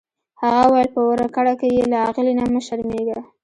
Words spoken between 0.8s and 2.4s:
په ورکړه کې یې له اغلې